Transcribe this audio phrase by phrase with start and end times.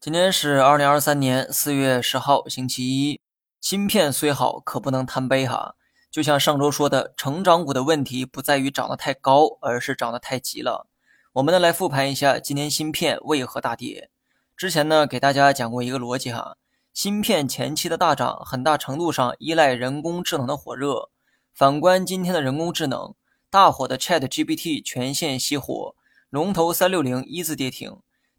[0.00, 3.20] 今天是二零二三年四月十号，星期一。
[3.60, 5.74] 芯片虽好，可不能贪杯哈。
[6.08, 10.86] 就像上周说的，成长股的问题不在于涨得太高，而是涨得太急了。
[11.32, 14.08] 我们呢来复盘一下今年芯片为何大跌。
[14.56, 16.56] 之前呢给大家讲过一个逻辑哈，
[16.94, 21.10] 芯片前期的大涨，很大程度上依赖人工智能的火热。
[21.52, 23.16] 反观今天的人工智能，
[23.50, 25.96] 大火的 Chat GPT 全线熄火，
[26.30, 27.98] 龙头三六零一字跌停。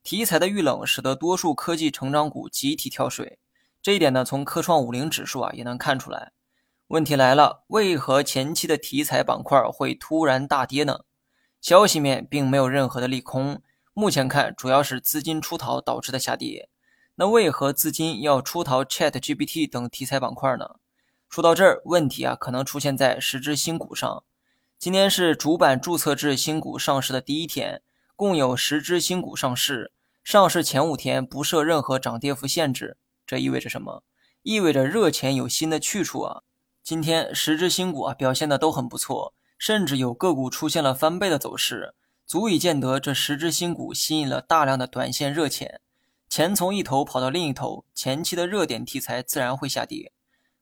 [0.09, 3.37] 题材的遇冷，使得多数科技成长股集体跳水。
[3.79, 6.31] 这一点呢，从科创五零指数啊也能看出来。
[6.87, 11.01] 问题来了，为何前期的题材板块会突然大跌呢？
[11.61, 13.61] 消息面并没有任何的利空，
[13.93, 16.69] 目前看主要是资金出逃导致的下跌。
[17.13, 20.77] 那为何资金要出逃 Chat GPT 等题材板块呢？
[21.29, 24.23] 说到这儿，问题啊可能出现在十只新股上。
[24.79, 27.83] 今天是主板注册制新股上市的第一天，
[28.15, 29.91] 共有十只新股上市。
[30.29, 34.03] 上市前五天不设任何涨跌幅限制，这意味着什么？
[34.43, 36.43] 意味着热钱有新的去处啊！
[36.83, 41.95] 今天十只新股啊表现的都很不错，甚至有个股出现了翻倍的走势，
[42.27, 45.81] 足以见得这十只新股吸引了大量的短线热钱，
[46.29, 50.11] 钱从一头跑到另一头，前期的热点题材自然会下跌。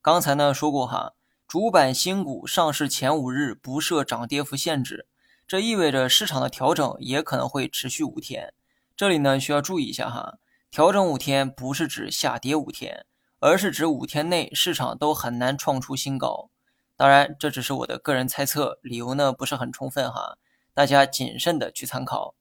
[0.02, 1.12] 刚才呢说过哈，
[1.46, 5.08] 主板新股上市前五日不设涨跌幅限制，
[5.46, 8.54] 这意味着市场的调整也可能会持续五天。
[8.98, 10.40] 这里呢需要注意一下哈，
[10.72, 13.06] 调整五天不是指下跌五天，
[13.40, 16.50] 而是指五天内市场都很难创出新高。
[16.96, 20.40] 当然，这只是我的个人猜测，理由呢不是很充分哈，
[20.74, 22.34] 大家谨慎的去参考。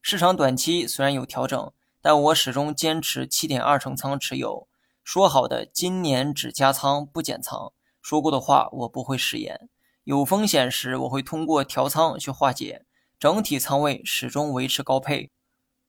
[0.00, 4.68] 市场短期虽然有调整，但我始终坚持七点二成仓持有。
[5.02, 9.68] 说好的今年只加仓不减仓，说过的话我不会食言。
[10.04, 12.84] 有风险时我会通过调仓去化解，
[13.18, 15.32] 整体仓位始终维持高配。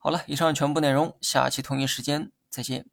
[0.05, 2.85] 好了，以上全部内容，下期同一时间再见。